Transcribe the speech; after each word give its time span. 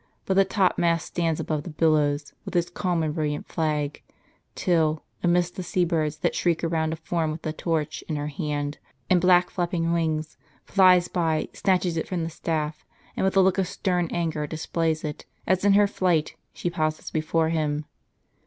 But 0.25 0.33
the 0.33 0.45
topmast 0.45 1.05
stands 1.05 1.39
above 1.39 1.61
the 1.61 1.69
billows, 1.69 2.33
with 2.43 2.55
its 2.55 2.71
calm 2.71 3.03
and 3.03 3.13
brill 3.13 3.33
iant 3.33 3.45
flag; 3.45 4.01
till, 4.55 5.03
amidst 5.21 5.57
the 5.57 5.61
sea 5.61 5.85
birds 5.85 6.17
that 6.25 6.33
shriek 6.33 6.63
around, 6.63 6.91
a 6.91 6.95
form 6.95 7.29
with 7.31 7.45
a 7.45 7.53
torch 7.53 8.03
in 8.09 8.15
her 8.15 8.25
hand, 8.29 8.79
and 9.11 9.21
black 9.21 9.51
flapping 9.51 9.93
wings, 9.93 10.37
flies 10.65 11.07
by, 11.07 11.49
snatches 11.53 11.97
it 11.97 12.07
from 12.07 12.23
the 12.23 12.31
staff, 12.31 12.83
and 13.15 13.23
with 13.25 13.37
a 13.37 13.41
look 13.41 13.59
of 13.59 13.67
stern 13.67 14.07
anger 14.09 14.47
displays 14.47 15.03
it, 15.03 15.27
as 15.45 15.63
in 15.63 15.73
her 15.73 15.85
flight 15.85 16.33
she 16.51 16.71
pauses 16.71 17.11
before 17.11 17.49
him. 17.49 17.85